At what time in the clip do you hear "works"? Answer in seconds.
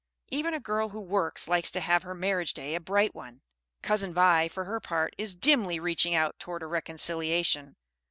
1.03-1.47